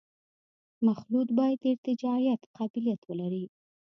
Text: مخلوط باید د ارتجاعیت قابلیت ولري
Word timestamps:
مخلوط 0.85 1.27
باید 1.39 1.57
د 1.61 1.63
ارتجاعیت 1.73 2.41
قابلیت 2.57 3.01
ولري 3.05 3.45